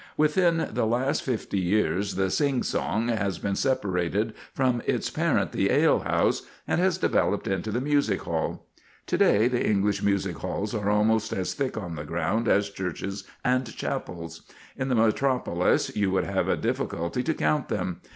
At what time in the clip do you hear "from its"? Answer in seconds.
4.51-5.11